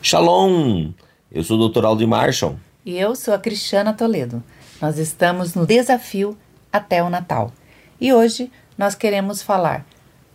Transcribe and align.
Shalom! 0.00 0.92
Eu 1.30 1.42
sou 1.42 1.58
o 1.58 1.68
Dr. 1.68 1.84
Aldo 1.84 2.06
Marshall. 2.06 2.56
E 2.86 2.96
eu 2.96 3.16
sou 3.16 3.34
a 3.34 3.38
Cristiana 3.38 3.92
Toledo. 3.92 4.42
Nós 4.80 4.96
estamos 4.96 5.54
no 5.54 5.66
desafio 5.66 6.38
até 6.72 7.02
o 7.02 7.10
Natal. 7.10 7.52
E 8.00 8.12
hoje 8.12 8.50
nós 8.78 8.94
queremos 8.94 9.42
falar 9.42 9.84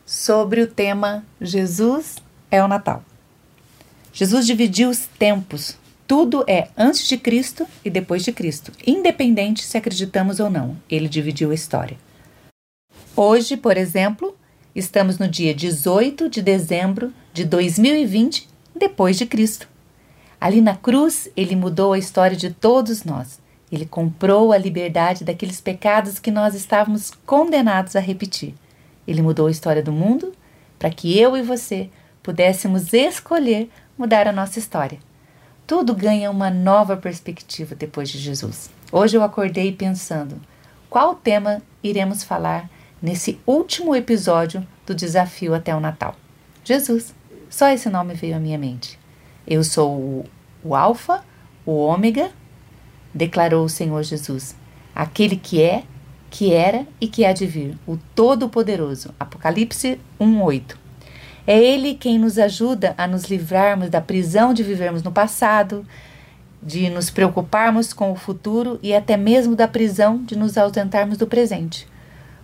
sobre 0.06 0.62
o 0.62 0.68
tema 0.68 1.24
Jesus 1.40 2.18
é 2.52 2.62
o 2.62 2.68
Natal. 2.68 3.04
Jesus 4.12 4.46
dividiu 4.46 4.90
os 4.90 5.08
tempos. 5.18 5.78
Tudo 6.06 6.44
é 6.46 6.68
antes 6.78 7.08
de 7.08 7.18
Cristo 7.18 7.66
e 7.86 7.90
depois 7.90 8.22
de 8.22 8.34
Cristo, 8.34 8.74
independente 8.86 9.64
se 9.64 9.78
acreditamos 9.78 10.42
ou 10.42 10.50
não. 10.50 10.76
Ele 10.90 11.08
dividiu 11.08 11.52
a 11.52 11.56
história. 11.56 11.98
Hoje, 13.16 13.56
por 13.56 13.78
exemplo, 13.78 14.36
estamos 14.76 15.18
no 15.18 15.28
dia 15.28 15.56
18 15.56 16.30
de 16.30 16.42
dezembro 16.42 17.14
de 17.32 17.46
2020 17.46 18.52
depois 18.76 19.18
de 19.18 19.26
Cristo. 19.26 19.68
Ali 20.40 20.62
na 20.62 20.76
cruz, 20.76 21.30
ele 21.38 21.56
mudou 21.56 21.94
a 21.94 21.98
história 21.98 22.36
de 22.36 22.50
todos 22.50 23.04
nós. 23.04 23.40
Ele 23.72 23.86
comprou 23.86 24.52
a 24.52 24.58
liberdade 24.58 25.24
daqueles 25.24 25.62
pecados 25.62 26.20
que 26.20 26.30
nós 26.30 26.54
estávamos 26.54 27.12
condenados 27.26 27.96
a 27.96 28.00
repetir. 28.00 28.54
Ele 29.08 29.22
mudou 29.22 29.48
a 29.48 29.52
história 29.52 29.82
do 29.82 29.92
mundo 29.92 30.34
para 30.78 30.90
que 30.90 31.18
eu 31.18 31.38
e 31.38 31.42
você 31.42 31.90
pudéssemos 32.22 32.94
escolher 32.94 33.70
mudar 33.98 34.28
a 34.28 34.32
nossa 34.32 34.60
história. 34.60 35.00
Tudo 35.66 35.96
ganha 35.96 36.30
uma 36.30 36.50
nova 36.50 36.98
perspectiva 36.98 37.74
depois 37.74 38.10
de 38.10 38.18
Jesus. 38.18 38.70
Hoje 38.92 39.16
eu 39.16 39.24
acordei 39.24 39.72
pensando: 39.72 40.40
qual 40.90 41.16
tema 41.16 41.62
iremos 41.82 42.24
falar 42.24 42.70
nesse 43.02 43.40
último 43.48 43.96
episódio 43.96 44.66
do 44.86 44.94
desafio 44.94 45.54
até 45.54 45.74
o 45.76 45.80
Natal? 45.80 46.16
Jesus. 46.64 47.14
Só 47.54 47.70
esse 47.70 47.88
nome 47.88 48.16
veio 48.16 48.36
à 48.36 48.40
minha 48.40 48.58
mente. 48.58 48.98
Eu 49.46 49.64
sou 49.64 49.92
o, 49.92 50.26
o 50.64 50.76
Alfa, 50.76 51.24
o 51.64 51.74
Ômega, 51.74 52.32
declarou 53.14 53.64
o 53.64 53.70
Senhor 53.70 54.02
Jesus, 54.02 54.56
aquele 54.96 55.36
que 55.36 55.62
é, 55.62 55.84
que 56.32 56.52
era 56.52 56.88
e 57.00 57.08
que 57.08 57.24
há 57.24 57.32
de 57.32 57.46
vir, 57.46 57.78
o 57.86 57.96
Todo-Poderoso. 58.16 59.14
Apocalipse 59.20 60.00
1:8. 60.20 60.76
É 61.46 61.56
ele 61.56 61.94
quem 61.94 62.18
nos 62.18 62.40
ajuda 62.40 62.96
a 62.98 63.06
nos 63.06 63.26
livrarmos 63.26 63.88
da 63.88 64.02
prisão 64.02 64.52
de 64.52 64.64
vivermos 64.64 65.04
no 65.04 65.12
passado, 65.12 65.86
de 66.60 66.90
nos 66.90 67.12
preocuparmos 67.12 67.94
com 67.94 68.12
o 68.12 68.16
futuro 68.16 68.80
e 68.82 68.96
até 68.96 69.16
mesmo 69.16 69.56
da 69.56 69.68
prisão 69.68 70.24
de 70.24 70.36
nos 70.36 70.58
ausentarmos 70.58 71.20
do 71.20 71.28
presente, 71.28 71.88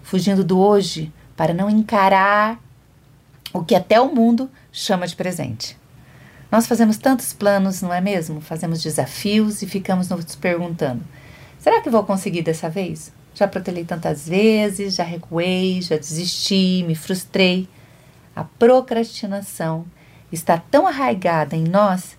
fugindo 0.03 0.44
do 0.44 0.59
hoje 0.59 1.11
para 1.36 1.52
não 1.52 1.67
encarar 1.67 2.59
o 3.53 3.64
que 3.64 3.75
até 3.75 4.00
o 4.00 4.14
mundo 4.14 4.50
chama 4.72 5.08
de 5.08 5.16
presente. 5.16 5.78
Nós 6.52 6.66
fazemos 6.66 6.97
tantos 6.97 7.31
planos, 7.31 7.81
não 7.81 7.94
é 7.94 8.02
mesmo? 8.02 8.42
Fazemos 8.42 8.81
desafios 8.81 9.61
e 9.61 9.67
ficamos 9.67 10.09
nos 10.09 10.36
perguntando: 10.36 11.03
será 11.59 11.81
que 11.81 11.89
vou 11.89 12.03
conseguir 12.03 12.42
dessa 12.42 12.70
vez? 12.70 13.11
Já 13.36 13.47
protelei 13.47 13.86
tantas 13.86 14.27
vezes, 14.27 14.95
já 14.95 15.03
recuei, 15.03 15.81
já 15.81 15.97
desisti, 15.97 16.83
me 16.86 16.95
frustrei. 16.95 17.70
A 18.36 18.44
procrastinação 18.44 19.86
está 20.31 20.58
tão 20.58 20.88
arraigada 20.88 21.55
em 21.55 21.64
nós 21.64 22.17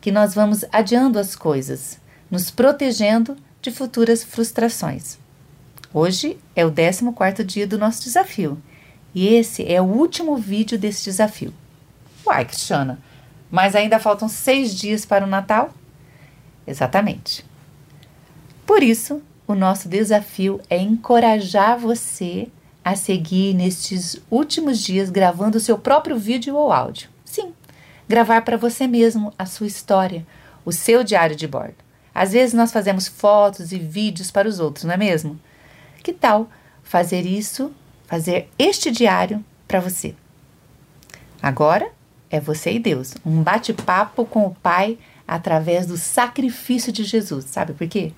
que 0.00 0.10
nós 0.10 0.34
vamos 0.34 0.64
adiando 0.72 1.18
as 1.18 1.36
coisas, 1.36 2.00
nos 2.30 2.50
protegendo 2.50 3.36
de 3.60 3.70
futuras 3.70 4.24
frustrações. 4.24 5.18
Hoje 5.94 6.38
é 6.56 6.66
o 6.66 6.72
14 6.72 7.44
dia 7.44 7.66
do 7.66 7.78
nosso 7.78 8.02
desafio 8.02 8.60
e 9.14 9.28
esse 9.28 9.70
é 9.70 9.80
o 9.80 9.84
último 9.84 10.36
vídeo 10.36 10.78
desse 10.78 11.04
desafio. 11.04 11.52
Uai, 12.26 12.44
Cristiana, 12.44 12.98
mas 13.50 13.74
ainda 13.74 13.98
faltam 13.98 14.28
seis 14.28 14.74
dias 14.74 15.04
para 15.04 15.24
o 15.24 15.28
Natal? 15.28 15.70
Exatamente. 16.66 17.44
Por 18.66 18.82
isso, 18.82 19.22
o 19.46 19.54
nosso 19.54 19.88
desafio 19.88 20.60
é 20.70 20.78
encorajar 20.78 21.78
você 21.78 22.48
a 22.84 22.96
seguir 22.96 23.54
nestes 23.54 24.20
últimos 24.30 24.78
dias 24.80 25.10
gravando 25.10 25.58
o 25.58 25.60
seu 25.60 25.78
próprio 25.78 26.18
vídeo 26.18 26.56
ou 26.56 26.72
áudio. 26.72 27.08
Sim, 27.24 27.52
gravar 28.08 28.42
para 28.42 28.56
você 28.56 28.86
mesmo 28.86 29.32
a 29.38 29.46
sua 29.46 29.66
história, 29.66 30.26
o 30.64 30.72
seu 30.72 31.04
diário 31.04 31.36
de 31.36 31.46
bordo. 31.46 31.76
Às 32.14 32.32
vezes 32.32 32.54
nós 32.54 32.72
fazemos 32.72 33.08
fotos 33.08 33.72
e 33.72 33.78
vídeos 33.78 34.30
para 34.30 34.48
os 34.48 34.58
outros, 34.58 34.84
não 34.84 34.94
é 34.94 34.96
mesmo? 34.96 35.38
Que 36.02 36.12
tal 36.12 36.48
fazer 36.82 37.24
isso, 37.24 37.72
fazer 38.12 38.50
este 38.58 38.90
diário 38.90 39.42
para 39.66 39.80
você? 39.80 40.14
Agora 41.42 41.90
é 42.30 42.38
você 42.38 42.72
e 42.72 42.78
Deus. 42.78 43.14
Um 43.24 43.42
bate-papo 43.42 44.26
com 44.26 44.44
o 44.44 44.54
Pai 44.54 44.98
através 45.26 45.86
do 45.86 45.96
sacrifício 45.96 46.92
de 46.92 47.04
Jesus. 47.04 47.46
Sabe 47.46 47.72
por 47.72 47.88
quê? 47.88 48.12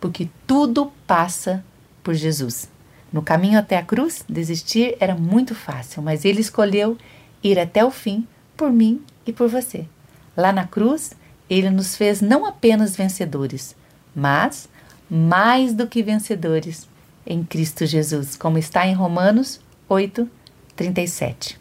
Porque 0.00 0.28
tudo 0.46 0.92
passa 1.08 1.64
por 2.04 2.14
Jesus. 2.14 2.70
No 3.12 3.20
caminho 3.20 3.58
até 3.58 3.76
a 3.76 3.82
cruz, 3.82 4.24
desistir 4.28 4.96
era 5.00 5.16
muito 5.16 5.56
fácil, 5.56 6.04
mas 6.04 6.24
ele 6.24 6.40
escolheu 6.40 6.96
ir 7.42 7.58
até 7.58 7.84
o 7.84 7.90
fim 7.90 8.24
por 8.56 8.70
mim 8.70 9.02
e 9.26 9.32
por 9.32 9.48
você. 9.48 9.88
Lá 10.36 10.52
na 10.52 10.68
cruz, 10.68 11.14
ele 11.50 11.68
nos 11.68 11.96
fez 11.96 12.20
não 12.20 12.46
apenas 12.46 12.94
vencedores, 12.94 13.74
mas 14.14 14.68
mais 15.10 15.74
do 15.74 15.88
que 15.88 16.00
vencedores 16.00 16.86
em 17.26 17.42
Cristo 17.44 17.86
Jesus, 17.86 18.36
como 18.36 18.58
está 18.58 18.86
em 18.86 18.94
Romanos 18.94 19.60
8, 19.88 20.28
37. 20.74 21.58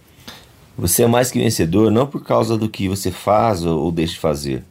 Você 0.77 1.03
é 1.03 1.07
mais 1.07 1.29
que 1.29 1.39
vencedor 1.39 1.91
não 1.91 2.07
por 2.07 2.23
causa 2.23 2.57
do 2.57 2.69
que 2.69 2.87
você 2.87 3.11
faz 3.11 3.63
ou 3.63 3.91
deixa 3.91 4.13
de 4.13 4.19
fazer, 4.19 4.63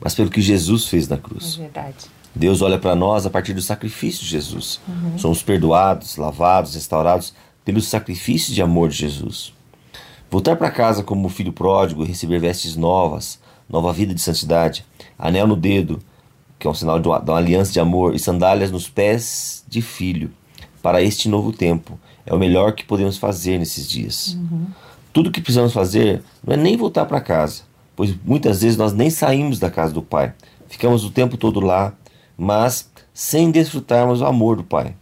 mas 0.00 0.14
pelo 0.14 0.30
que 0.30 0.40
Jesus 0.40 0.86
fez 0.86 1.08
na 1.08 1.16
cruz. 1.16 1.56
É 1.58 1.62
verdade. 1.62 2.16
Deus 2.34 2.60
olha 2.60 2.78
para 2.78 2.94
nós 2.94 3.24
a 3.24 3.30
partir 3.30 3.54
do 3.54 3.62
sacrifício 3.62 4.22
de 4.22 4.28
Jesus. 4.28 4.78
Uhum. 4.86 5.18
Somos 5.18 5.42
perdoados, 5.42 6.16
lavados, 6.16 6.74
restaurados 6.74 7.32
pelo 7.64 7.80
sacrifício 7.80 8.52
de 8.52 8.60
amor 8.60 8.90
de 8.90 8.96
Jesus. 8.96 9.54
Voltar 10.30 10.56
para 10.56 10.70
casa 10.70 11.02
como 11.02 11.28
filho 11.28 11.52
pródigo 11.52 12.04
e 12.04 12.06
receber 12.06 12.38
vestes 12.38 12.76
novas, 12.76 13.38
nova 13.68 13.92
vida 13.92 14.12
de 14.12 14.20
santidade, 14.20 14.84
anel 15.18 15.46
no 15.46 15.56
dedo, 15.56 15.98
que 16.58 16.66
é 16.66 16.70
um 16.70 16.74
sinal 16.74 16.98
de 16.98 17.08
uma, 17.08 17.18
de 17.18 17.30
uma 17.30 17.38
aliança 17.38 17.72
de 17.72 17.80
amor, 17.80 18.14
e 18.14 18.18
sandálias 18.18 18.70
nos 18.70 18.88
pés 18.88 19.64
de 19.68 19.82
filho, 19.82 20.30
para 20.82 21.02
este 21.02 21.28
novo 21.28 21.52
tempo. 21.52 21.98
É 22.24 22.34
o 22.34 22.38
melhor 22.38 22.72
que 22.72 22.84
podemos 22.84 23.18
fazer 23.18 23.58
nesses 23.58 23.88
dias. 23.88 24.34
Uhum. 24.34 24.66
Tudo 25.12 25.30
que 25.30 25.40
precisamos 25.40 25.72
fazer 25.72 26.22
não 26.44 26.54
é 26.54 26.56
nem 26.56 26.76
voltar 26.76 27.06
para 27.06 27.20
casa, 27.20 27.62
pois 27.94 28.14
muitas 28.24 28.62
vezes 28.62 28.76
nós 28.76 28.92
nem 28.92 29.10
saímos 29.10 29.58
da 29.58 29.70
casa 29.70 29.92
do 29.92 30.02
Pai. 30.02 30.34
Ficamos 30.68 31.04
o 31.04 31.10
tempo 31.10 31.36
todo 31.36 31.60
lá, 31.60 31.94
mas 32.36 32.90
sem 33.14 33.50
desfrutarmos 33.50 34.20
o 34.20 34.26
amor 34.26 34.56
do 34.56 34.64
Pai. 34.64 34.94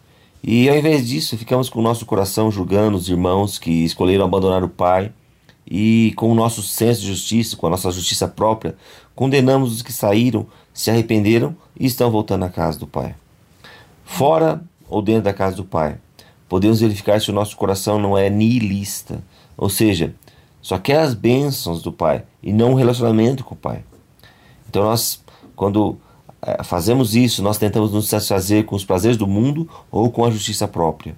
E 0.43 0.69
ao 0.69 0.77
invés 0.77 1.09
disso, 1.09 1.39
ficamos 1.39 1.71
com 1.71 1.81
o 1.81 1.83
nosso 1.83 2.05
coração 2.05 2.51
julgando 2.51 2.97
os 2.97 3.09
irmãos 3.09 3.59
que 3.59 3.85
escolheram 3.85 4.27
abandonar 4.27 4.63
o 4.63 4.69
Pai 4.69 5.11
e 5.67 6.13
com 6.17 6.31
o 6.31 6.35
nosso 6.35 6.63
senso 6.63 7.01
de 7.01 7.07
justiça, 7.07 7.57
com 7.57 7.67
a 7.67 7.71
nossa 7.71 7.91
justiça 7.91 8.29
própria, 8.29 8.77
condenamos 9.15 9.73
os 9.73 9.83
que 9.83 9.93
saíram, 9.93 10.47
se 10.73 10.91
arrependeram 10.91 11.57
e 11.79 11.87
estão 11.87 12.11
voltando 12.11 12.45
à 12.45 12.49
casa 12.49 12.79
do 12.79 12.87
Pai. 12.87 13.15
Fora 14.05 14.63
ou 14.89 15.01
dentro 15.01 15.23
da 15.23 15.33
casa 15.33 15.57
do 15.57 15.65
Pai, 15.65 15.99
podemos 16.49 16.81
verificar 16.81 17.21
se 17.21 17.31
o 17.31 17.35
nosso 17.35 17.57
coração 17.57 17.99
não 17.99 18.17
é 18.17 18.29
nihilista, 18.29 19.23
ou 19.57 19.69
seja, 19.69 20.15
só 20.61 20.79
quer 20.79 21.01
as 21.01 21.15
bênçãos 21.15 21.83
do 21.83 21.93
Pai 21.93 22.25
e 22.43 22.53
não 22.53 22.73
um 22.73 22.75
relacionamento 22.75 23.45
com 23.45 23.55
o 23.55 23.59
Pai. 23.59 23.85
Então 24.69 24.83
nós, 24.83 25.23
quando 25.55 25.97
é, 26.43 26.63
fazemos 26.63 27.15
isso, 27.15 27.43
nós 27.43 27.59
tentamos 27.59 27.93
nos 27.93 28.09
satisfazer 28.09 28.65
com 28.65 28.75
os 28.75 28.85
prazeres 28.85 29.17
do 29.17 29.27
mundo 29.27 29.69
ou 29.91 30.11
com 30.11 30.25
a 30.25 30.31
justiça 30.31 30.67
própria. 30.67 31.17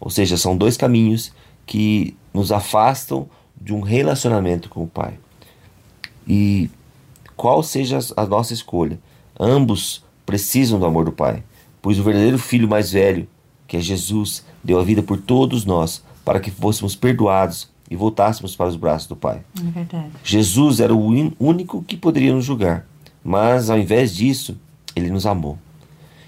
Ou 0.00 0.10
seja, 0.10 0.36
são 0.36 0.56
dois 0.56 0.76
caminhos 0.76 1.32
que 1.66 2.16
nos 2.32 2.52
afastam 2.52 3.28
de 3.60 3.74
um 3.74 3.80
relacionamento 3.80 4.68
com 4.68 4.82
o 4.82 4.86
Pai. 4.86 5.18
E 6.26 6.70
qual 7.38 7.62
seja 7.62 8.00
a 8.16 8.26
nossa 8.26 8.52
escolha, 8.52 8.98
ambos 9.38 10.04
precisam 10.26 10.80
do 10.80 10.84
amor 10.84 11.04
do 11.04 11.12
Pai, 11.12 11.44
pois 11.80 11.96
o 11.96 12.02
verdadeiro 12.02 12.36
filho 12.36 12.68
mais 12.68 12.90
velho, 12.90 13.28
que 13.64 13.76
é 13.76 13.80
Jesus, 13.80 14.44
deu 14.62 14.80
a 14.80 14.82
vida 14.82 15.04
por 15.04 15.18
todos 15.18 15.64
nós 15.64 16.02
para 16.24 16.40
que 16.40 16.50
fôssemos 16.50 16.96
perdoados 16.96 17.70
e 17.88 17.94
voltássemos 17.94 18.56
para 18.56 18.66
os 18.66 18.74
braços 18.74 19.06
do 19.06 19.14
Pai. 19.14 19.42
É 19.56 19.70
verdade. 19.70 20.10
Jesus 20.24 20.80
era 20.80 20.92
o 20.92 21.00
único 21.38 21.80
que 21.84 21.96
poderia 21.96 22.34
nos 22.34 22.44
julgar, 22.44 22.84
mas 23.22 23.70
ao 23.70 23.78
invés 23.78 24.14
disso, 24.14 24.58
ele 24.96 25.08
nos 25.08 25.24
amou. 25.24 25.56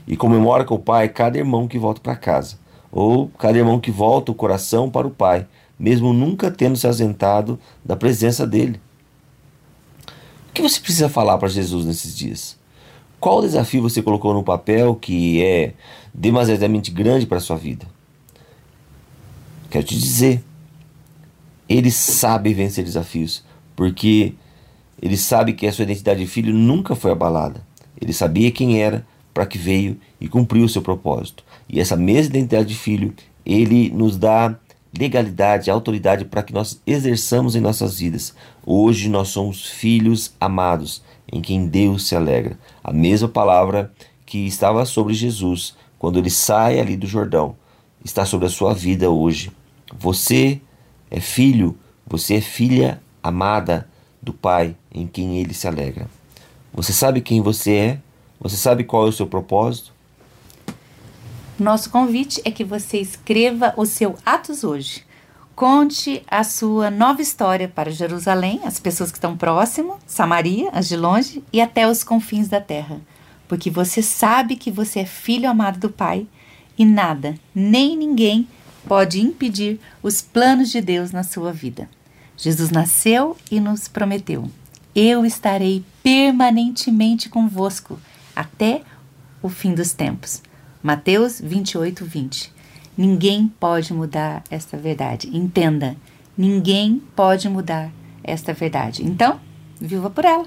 E 0.07 0.17
comemora 0.17 0.65
com 0.65 0.77
o 0.77 0.79
Pai 0.79 1.09
cada 1.09 1.37
irmão 1.39 1.67
que 1.67 1.79
volta 1.79 2.01
para 2.01 2.15
casa, 2.15 2.57
ou 2.93 3.29
cada 3.37 3.59
irmão 3.59 3.81
que 3.81 3.91
volta 3.91 4.31
o 4.31 4.35
coração 4.35 4.89
para 4.89 5.09
o 5.09 5.11
Pai, 5.11 5.45
mesmo 5.77 6.13
nunca 6.13 6.53
tendo 6.53 6.77
se 6.77 6.87
ausentado 6.87 7.59
da 7.85 7.97
presença 7.97 8.47
dele. 8.47 8.81
O 10.51 10.53
que 10.53 10.63
você 10.63 10.81
precisa 10.81 11.09
falar 11.09 11.39
para 11.39 11.49
Jesus 11.49 11.87
nesses 11.87 12.17
dias? 12.17 12.59
Qual 13.19 13.41
desafio 13.41 13.83
você 13.83 14.03
colocou 14.03 14.35
no 14.35 14.43
papel 14.43 14.95
que 14.95 15.43
é 15.43 15.75
demasiadamente 16.13 16.91
grande 16.91 17.27
para 17.27 17.39
a 17.39 17.41
sua 17.41 17.57
vida? 17.57 17.87
Quero 19.71 19.87
te 19.87 19.97
dizer, 19.97 20.43
ele 21.69 21.93
sabe 21.93 22.53
vencer 22.53 22.85
desafios, 22.85 23.45
porque 23.77 24.35
Ele 25.01 25.17
sabe 25.17 25.53
que 25.53 25.67
a 25.67 25.73
sua 25.73 25.85
identidade 25.85 26.21
de 26.21 26.27
filho 26.27 26.53
nunca 26.53 26.97
foi 26.97 27.13
abalada. 27.13 27.65
Ele 28.01 28.13
sabia 28.13 28.51
quem 28.51 28.83
era, 28.83 29.07
para 29.33 29.47
que 29.47 29.57
veio 29.57 29.97
e 30.21 30.29
cumpriu 30.29 30.65
o 30.65 30.69
seu 30.69 30.83
propósito. 30.83 31.45
E 31.69 31.79
essa 31.79 31.97
mesma 31.97 32.37
identidade 32.37 32.69
de 32.69 32.75
filho, 32.75 33.15
ele 33.47 33.89
nos 33.91 34.19
dá 34.19 34.59
legalidade, 34.97 35.71
autoridade 35.71 36.25
para 36.25 36.43
que 36.43 36.53
nós 36.53 36.81
exerçamos 36.87 37.55
em 37.55 37.61
nossas 37.61 37.99
vidas. 37.99 38.35
Hoje 38.65 39.09
nós 39.09 39.29
somos 39.29 39.67
filhos 39.67 40.35
amados, 40.41 41.03
em 41.31 41.41
quem 41.41 41.67
Deus 41.67 42.09
se 42.09 42.17
alegra. 42.17 42.59
A 42.83 42.93
mesma 42.93 43.29
palavra 43.29 43.93
que 44.27 44.47
estava 44.47 44.85
sobre 44.85 45.15
Jesus 45.15 45.77
quando 45.99 46.19
ele 46.19 46.31
sai 46.31 46.81
ali 46.81 46.97
do 46.97 47.07
Jordão 47.07 47.57
está 48.05 48.25
sobre 48.25 48.47
a 48.47 48.51
sua 48.51 48.75
vida 48.75 49.11
hoje. 49.11 49.53
Você 49.99 50.61
é 51.11 51.21
filho, 51.21 51.77
você 52.07 52.37
é 52.37 52.41
filha 52.41 53.03
amada 53.23 53.89
do 54.23 54.33
Pai 54.33 54.77
em 54.93 55.07
quem 55.07 55.39
ele 55.39 55.55
se 55.55 55.69
alegra. 55.69 56.07
Você 56.73 56.93
sabe 56.93 57.21
quem 57.21 57.41
você 57.41 57.73
é? 57.75 57.99
Você 58.41 58.57
sabe 58.57 58.85
qual 58.85 59.07
é 59.07 59.09
o 59.09 59.13
seu 59.13 59.27
propósito? 59.27 59.93
Nosso 61.61 61.91
convite 61.91 62.41
é 62.43 62.51
que 62.51 62.65
você 62.65 62.99
escreva 62.99 63.75
o 63.77 63.85
seu 63.85 64.17
Atos 64.25 64.65
hoje. 64.65 65.05
Conte 65.55 66.23
a 66.27 66.43
sua 66.43 66.91
nova 66.91 67.21
história 67.21 67.69
para 67.69 67.91
Jerusalém, 67.91 68.63
as 68.65 68.81
pessoas 68.81 69.11
que 69.11 69.19
estão 69.19 69.37
próximo, 69.37 69.99
Samaria, 70.07 70.71
as 70.73 70.89
de 70.89 70.97
longe 70.97 71.45
e 71.53 71.61
até 71.61 71.87
os 71.87 72.03
confins 72.03 72.49
da 72.49 72.63
terra. 72.63 72.99
Porque 73.47 73.69
você 73.69 74.01
sabe 74.01 74.57
que 74.57 74.71
você 74.71 75.01
é 75.01 75.05
filho 75.05 75.51
amado 75.51 75.79
do 75.79 75.91
Pai 75.91 76.27
e 76.79 76.85
nada, 76.87 77.35
nem 77.55 77.95
ninguém 77.95 78.49
pode 78.89 79.21
impedir 79.21 79.79
os 80.03 80.23
planos 80.23 80.71
de 80.71 80.81
Deus 80.81 81.13
na 81.13 81.23
sua 81.23 81.53
vida. 81.53 81.91
Jesus 82.39 82.71
nasceu 82.71 83.37
e 83.51 83.61
nos 83.61 83.87
prometeu: 83.87 84.51
Eu 84.95 85.27
estarei 85.27 85.85
permanentemente 86.03 87.29
convosco 87.29 88.01
até 88.35 88.81
o 89.43 89.51
fim 89.51 89.75
dos 89.75 89.93
tempos. 89.93 90.43
Mateus 90.83 91.41
28, 91.41 92.05
20. 92.05 92.53
Ninguém 92.97 93.49
pode 93.61 93.93
mudar 93.93 94.43
esta 94.51 94.77
verdade. 94.77 95.29
Entenda, 95.29 95.97
ninguém 96.37 97.03
pode 97.15 97.49
mudar 97.49 97.91
esta 98.25 98.55
verdade. 98.55 99.05
Então, 99.05 99.39
viva 99.81 100.09
por 100.09 100.25
ela. 100.25 100.47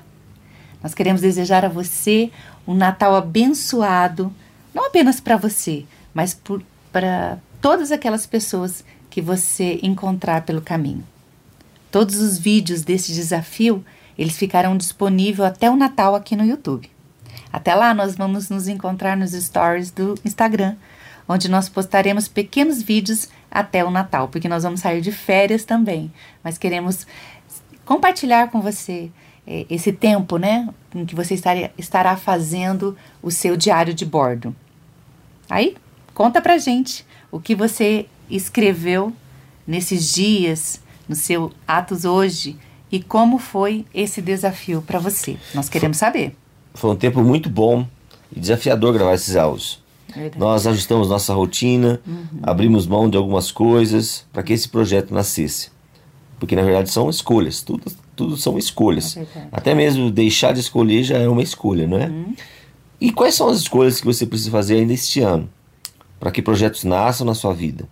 Nós 0.81 0.93
queremos 0.93 1.21
desejar 1.21 1.63
a 1.63 1.69
você 1.69 2.31
um 2.67 2.73
Natal 2.73 3.15
abençoado, 3.15 4.33
não 4.73 4.87
apenas 4.87 5.19
para 5.19 5.37
você, 5.37 5.85
mas 6.13 6.39
para 6.91 7.37
todas 7.61 7.91
aquelas 7.91 8.25
pessoas 8.25 8.83
que 9.09 9.21
você 9.21 9.79
encontrar 9.83 10.41
pelo 10.41 10.61
caminho. 10.61 11.03
Todos 11.91 12.15
os 12.15 12.39
vídeos 12.39 12.81
desse 12.81 13.13
desafio, 13.13 13.85
eles 14.17 14.35
ficarão 14.35 14.75
disponíveis 14.75 15.47
até 15.47 15.69
o 15.69 15.75
Natal 15.75 16.15
aqui 16.15 16.35
no 16.35 16.43
YouTube. 16.43 16.89
Até 17.53 17.75
lá, 17.75 17.93
nós 17.93 18.15
vamos 18.15 18.49
nos 18.49 18.67
encontrar 18.67 19.15
nos 19.15 19.33
stories 19.33 19.91
do 19.91 20.15
Instagram, 20.25 20.75
onde 21.29 21.47
nós 21.47 21.69
postaremos 21.69 22.27
pequenos 22.27 22.81
vídeos 22.81 23.29
até 23.51 23.85
o 23.85 23.91
Natal, 23.91 24.27
porque 24.27 24.49
nós 24.49 24.63
vamos 24.63 24.79
sair 24.79 25.01
de 25.01 25.11
férias 25.11 25.63
também. 25.63 26.11
Mas 26.43 26.57
queremos 26.57 27.05
compartilhar 27.85 28.49
com 28.49 28.59
você 28.59 29.11
é, 29.45 29.67
esse 29.69 29.93
tempo, 29.93 30.37
né, 30.37 30.67
em 30.95 31.05
que 31.05 31.13
você 31.13 31.35
estará, 31.35 31.69
estará 31.77 32.17
fazendo 32.17 32.97
o 33.21 33.29
seu 33.29 33.55
diário 33.55 33.93
de 33.93 34.03
bordo. 34.03 34.55
Aí, 35.47 35.77
conta 36.15 36.41
pra 36.41 36.57
gente 36.57 37.05
o 37.31 37.39
que 37.39 37.53
você 37.53 38.07
escreveu 38.31 39.13
nesses 39.67 40.11
dias, 40.11 40.81
no 41.07 41.15
seu 41.15 41.51
Atos 41.67 42.03
hoje, 42.03 42.57
e 42.91 42.99
como 42.99 43.37
foi 43.37 43.85
esse 43.93 44.23
desafio 44.23 44.81
para 44.81 44.97
você. 44.97 45.37
Nós 45.53 45.69
queremos 45.69 45.97
saber. 45.97 46.35
Foi 46.73 46.91
um 46.91 46.95
tempo 46.95 47.21
muito 47.21 47.49
bom 47.49 47.87
e 48.35 48.39
desafiador 48.39 48.93
gravar 48.93 49.13
esses 49.13 49.35
áudios. 49.35 49.81
Verdade. 50.13 50.39
Nós 50.39 50.67
ajustamos 50.67 51.09
nossa 51.09 51.33
rotina, 51.33 51.99
uhum. 52.05 52.39
abrimos 52.43 52.85
mão 52.85 53.09
de 53.09 53.17
algumas 53.17 53.51
coisas 53.51 54.25
para 54.31 54.43
que 54.43 54.53
esse 54.53 54.69
projeto 54.69 55.13
nascesse. 55.13 55.71
Porque 56.39 56.55
na 56.55 56.61
verdade 56.61 56.91
são 56.91 57.09
escolhas, 57.09 57.61
tudo, 57.61 57.91
tudo 58.15 58.37
são 58.37 58.57
escolhas. 58.57 59.17
É 59.17 59.25
Até 59.51 59.73
mesmo 59.73 60.11
deixar 60.11 60.53
de 60.53 60.59
escolher 60.59 61.03
já 61.03 61.17
é 61.17 61.27
uma 61.27 61.41
escolha, 61.41 61.87
não 61.87 61.97
é? 61.97 62.07
Uhum. 62.07 62.35
E 62.99 63.11
quais 63.11 63.35
são 63.35 63.49
as 63.49 63.59
escolhas 63.59 63.99
que 63.99 64.05
você 64.05 64.25
precisa 64.25 64.51
fazer 64.51 64.75
ainda 64.75 64.93
este 64.93 65.19
ano 65.21 65.49
para 66.19 66.31
que 66.31 66.41
projetos 66.41 66.83
nasçam 66.83 67.25
na 67.25 67.33
sua 67.33 67.53
vida? 67.53 67.87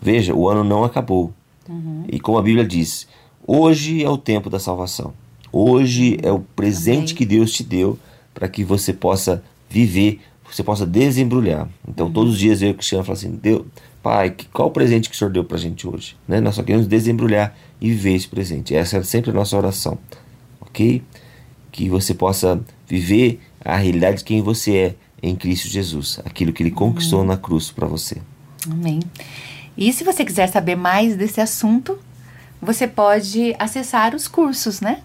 Veja, 0.00 0.34
o 0.34 0.48
ano 0.48 0.64
não 0.64 0.84
acabou. 0.84 1.32
Uhum. 1.68 2.04
E 2.08 2.18
como 2.18 2.38
a 2.38 2.42
Bíblia 2.42 2.64
diz, 2.64 3.06
hoje 3.46 4.02
é 4.02 4.08
o 4.08 4.18
tempo 4.18 4.48
da 4.48 4.58
salvação. 4.58 5.12
Hoje 5.56 6.18
é 6.20 6.32
o 6.32 6.40
presente 6.40 7.12
Amém. 7.12 7.14
que 7.14 7.24
Deus 7.24 7.52
te 7.52 7.62
deu 7.62 7.96
para 8.34 8.48
que 8.48 8.64
você 8.64 8.92
possa 8.92 9.40
viver, 9.70 10.20
você 10.44 10.64
possa 10.64 10.84
desembrulhar. 10.84 11.68
Então, 11.86 12.08
uhum. 12.08 12.12
todos 12.12 12.32
os 12.32 12.38
dias 12.40 12.60
eu 12.60 12.70
e 12.70 12.70
o 12.72 12.74
Cristiano 12.74 13.04
falamos 13.04 13.24
assim: 13.24 13.38
Deus, 13.40 13.64
Pai, 14.02 14.34
qual 14.52 14.66
o 14.66 14.70
presente 14.72 15.08
que 15.08 15.14
o 15.14 15.18
Senhor 15.18 15.30
deu 15.30 15.44
para 15.44 15.56
a 15.56 15.60
gente 15.60 15.86
hoje? 15.86 16.16
Né? 16.26 16.40
Nós 16.40 16.56
só 16.56 16.62
queremos 16.64 16.88
desembrulhar 16.88 17.56
e 17.80 17.88
viver 17.88 18.14
esse 18.14 18.26
presente. 18.26 18.74
Essa 18.74 18.96
é 18.96 19.02
sempre 19.04 19.30
a 19.30 19.32
nossa 19.34 19.56
oração, 19.56 19.96
ok? 20.60 21.00
Que 21.70 21.88
você 21.88 22.14
possa 22.14 22.60
viver 22.88 23.38
a 23.64 23.76
realidade 23.76 24.18
de 24.18 24.24
quem 24.24 24.42
você 24.42 24.76
é 24.76 24.94
em 25.22 25.36
Cristo 25.36 25.68
Jesus, 25.68 26.18
aquilo 26.24 26.52
que 26.52 26.64
Ele 26.64 26.72
conquistou 26.72 27.20
uhum. 27.20 27.26
na 27.26 27.36
cruz 27.36 27.70
para 27.70 27.86
você. 27.86 28.16
Amém. 28.68 28.98
E 29.78 29.92
se 29.92 30.02
você 30.02 30.24
quiser 30.24 30.48
saber 30.48 30.74
mais 30.74 31.16
desse 31.16 31.40
assunto, 31.40 31.96
você 32.60 32.88
pode 32.88 33.54
acessar 33.56 34.16
os 34.16 34.26
cursos, 34.26 34.80
né? 34.80 35.00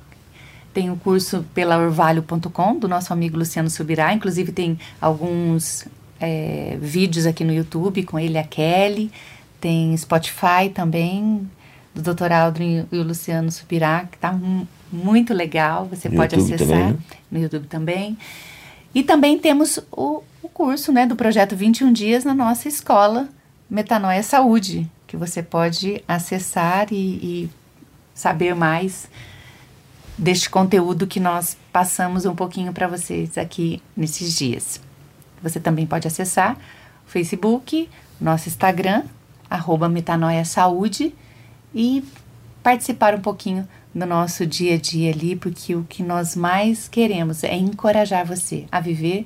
Tem 0.73 0.89
o 0.89 0.93
um 0.93 0.97
curso 0.97 1.45
pela 1.53 1.77
orvalho.com 1.77 2.77
do 2.77 2.87
nosso 2.87 3.11
amigo 3.11 3.37
Luciano 3.37 3.69
Subirá. 3.69 4.13
Inclusive 4.13 4.51
tem 4.51 4.79
alguns 5.01 5.87
é, 6.19 6.77
vídeos 6.81 7.25
aqui 7.25 7.43
no 7.43 7.53
YouTube 7.53 8.03
com 8.03 8.19
ele 8.19 8.35
e 8.35 8.37
a 8.37 8.43
Kelly. 8.43 9.11
Tem 9.59 9.95
Spotify 9.97 10.69
também, 10.73 11.49
do 11.93 12.13
Dr. 12.13 12.31
Aldrin 12.31 12.85
e 12.91 12.97
o 12.97 13.03
Luciano 13.03 13.51
Subirá, 13.51 14.05
que 14.09 14.15
está 14.15 14.37
muito 14.91 15.33
legal. 15.33 15.85
Você 15.85 16.09
no 16.09 16.15
pode 16.15 16.35
YouTube 16.35 16.53
acessar 16.53 16.77
também, 16.77 16.93
né? 16.93 16.97
no 17.31 17.39
YouTube 17.39 17.67
também. 17.67 18.17
E 18.93 19.03
também 19.03 19.37
temos 19.37 19.79
o, 19.91 20.23
o 20.41 20.49
curso 20.49 20.91
né, 20.91 21.05
do 21.05 21.15
projeto 21.15 21.55
21 21.55 21.91
Dias 21.91 22.23
na 22.23 22.33
nossa 22.33 22.67
escola 22.67 23.29
Metanoia 23.69 24.23
Saúde, 24.23 24.89
que 25.05 25.15
você 25.15 25.43
pode 25.43 26.03
acessar 26.07 26.87
e, 26.91 26.95
e 26.95 27.49
saber 28.15 28.55
mais 28.55 29.07
deste 30.19 30.49
conteúdo 30.49 31.07
que 31.07 31.19
nós 31.19 31.55
passamos 31.71 32.25
um 32.25 32.35
pouquinho 32.35 32.73
para 32.73 32.87
vocês 32.87 33.37
aqui 33.37 33.81
nesses 33.95 34.35
dias. 34.35 34.81
Você 35.41 35.59
também 35.61 35.87
pode 35.87 36.07
acessar 36.07 36.57
o 37.07 37.09
Facebook, 37.09 37.89
nosso 38.19 38.49
Instagram, 38.49 39.03
arroba 39.49 39.87
Metanoia 39.87 40.43
Saúde 40.43 41.15
e 41.73 42.03
participar 42.61 43.15
um 43.15 43.21
pouquinho 43.21 43.65
do 43.95 44.05
nosso 44.05 44.45
dia 44.45 44.75
a 44.75 44.77
dia 44.77 45.11
ali, 45.11 45.37
porque 45.37 45.73
o 45.73 45.85
que 45.85 46.03
nós 46.03 46.35
mais 46.35 46.89
queremos 46.89 47.43
é 47.45 47.55
encorajar 47.55 48.25
você 48.25 48.65
a 48.69 48.81
viver 48.81 49.25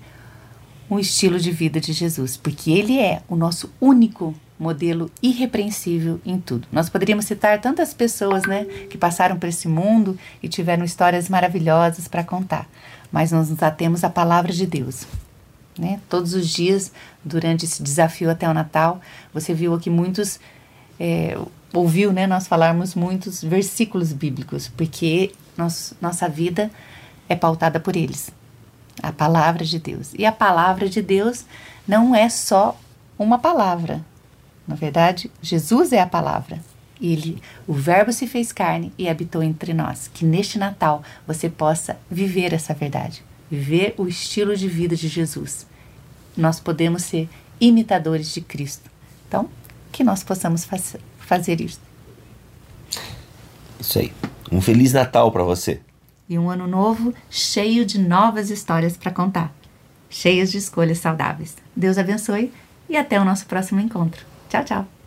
um 0.89 0.99
estilo 0.99 1.39
de 1.39 1.51
vida 1.51 1.81
de 1.81 1.91
Jesus, 1.91 2.37
porque 2.37 2.69
ele 2.71 2.99
é 2.99 3.23
o 3.27 3.35
nosso 3.35 3.71
único 3.81 4.35
modelo 4.57 5.11
irrepreensível 5.21 6.19
em 6.25 6.39
tudo. 6.39 6.67
Nós 6.71 6.89
poderíamos 6.89 7.25
citar 7.25 7.59
tantas 7.59 7.93
pessoas, 7.93 8.43
né, 8.43 8.65
que 8.89 8.97
passaram 8.97 9.37
por 9.37 9.47
esse 9.47 9.67
mundo 9.67 10.17
e 10.41 10.47
tiveram 10.47 10.83
histórias 10.83 11.27
maravilhosas 11.29 12.07
para 12.07 12.23
contar, 12.23 12.67
mas 13.11 13.31
nós 13.31 13.49
nos 13.49 13.61
atemos 13.61 14.03
à 14.03 14.09
palavra 14.09 14.51
de 14.51 14.65
Deus. 14.65 15.05
Né? 15.77 15.99
Todos 16.07 16.33
os 16.33 16.47
dias, 16.47 16.91
durante 17.23 17.65
esse 17.65 17.81
desafio 17.81 18.29
até 18.29 18.47
o 18.47 18.53
Natal, 18.53 19.01
você 19.33 19.53
viu 19.53 19.73
aqui 19.73 19.89
muitos, 19.89 20.39
é, 20.99 21.37
ouviu 21.73 22.13
né, 22.13 22.27
nós 22.27 22.47
falarmos 22.47 22.93
muitos 22.93 23.43
versículos 23.43 24.13
bíblicos, 24.13 24.67
porque 24.67 25.31
nós, 25.57 25.93
nossa 25.99 26.29
vida 26.29 26.69
é 27.27 27.35
pautada 27.35 27.79
por 27.79 27.95
eles. 27.95 28.29
A 29.01 29.11
palavra 29.11 29.65
de 29.65 29.79
Deus. 29.79 30.13
E 30.17 30.25
a 30.25 30.31
palavra 30.31 30.87
de 30.87 31.01
Deus 31.01 31.45
não 31.87 32.15
é 32.15 32.29
só 32.29 32.77
uma 33.17 33.39
palavra, 33.39 34.05
na 34.67 34.75
verdade, 34.75 35.29
Jesus 35.41 35.91
é 35.91 35.99
a 35.99 36.07
palavra. 36.07 36.59
Ele, 37.01 37.41
o 37.67 37.73
Verbo 37.73 38.13
se 38.13 38.27
fez 38.27 38.51
carne 38.53 38.93
e 38.97 39.09
habitou 39.09 39.43
entre 39.43 39.73
nós. 39.73 40.09
Que 40.13 40.23
neste 40.23 40.57
Natal 40.57 41.03
você 41.27 41.49
possa 41.49 41.97
viver 42.09 42.53
essa 42.53 42.73
verdade, 42.73 43.23
viver 43.51 43.93
o 43.97 44.07
estilo 44.07 44.55
de 44.55 44.67
vida 44.69 44.95
de 44.95 45.07
Jesus. 45.07 45.67
Nós 46.35 46.59
podemos 46.59 47.03
ser 47.03 47.29
imitadores 47.59 48.33
de 48.33 48.41
Cristo. 48.41 48.89
Então, 49.27 49.49
que 49.91 50.03
nós 50.03 50.23
possamos 50.23 50.63
faz, 50.63 50.95
fazer 51.19 51.59
isso. 51.59 51.81
Isso 53.79 53.99
aí. 53.99 54.13
Um 54.51 54.61
feliz 54.61 54.93
Natal 54.93 55.31
para 55.31 55.43
você. 55.43 55.81
E 56.29 56.39
um 56.39 56.49
ano 56.49 56.67
novo 56.67 57.13
cheio 57.29 57.85
de 57.85 57.99
novas 57.99 58.49
histórias 58.49 58.95
para 58.95 59.11
contar, 59.11 59.53
cheias 60.09 60.51
de 60.51 60.57
escolhas 60.57 60.99
saudáveis. 60.99 61.57
Deus 61.75 61.97
abençoe 61.97 62.51
e 62.87 62.95
até 62.95 63.19
o 63.19 63.25
nosso 63.25 63.45
próximo 63.45 63.81
encontro. 63.81 64.32
Tchau, 64.53 64.63
tchau. 64.63 65.02